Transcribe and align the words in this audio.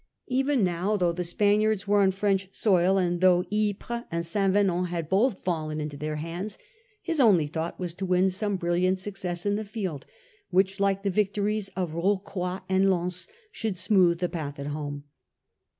Even 0.25 0.63
now, 0.63 0.97
though 0.97 1.11
the 1.11 1.23
Spaniards 1.23 1.87
were 1.87 2.01
on 2.01 2.09
French 2.09 2.47
soil, 2.51 2.97
and 2.97 3.21
though 3.21 3.43
Yprcs 3.53 4.05
and 4.09 4.25
St. 4.25 4.51
Venant 4.51 4.87
had 4.87 5.07
both 5.09 5.41
fallen 5.43 5.79
into 5.79 5.95
their 5.95 6.15
hands, 6.15 6.57
his 7.03 7.19
only 7.19 7.45
thought 7.45 7.79
was 7.79 7.93
to 7.93 8.05
win 8.07 8.31
some 8.31 8.55
brilliant 8.55 8.97
success 8.97 9.45
in 9.45 9.57
the 9.57 9.63
field, 9.63 10.07
which, 10.49 10.79
like 10.79 11.03
the 11.03 11.11
victories 11.11 11.69
of 11.75 11.93
Rocroy 11.93 12.61
and 12.67 12.89
Lens, 12.89 13.27
should 13.51 13.77
smooth 13.77 14.17
the 14.17 14.27
path 14.27 14.57
at 14.57 14.65
home. 14.73 15.03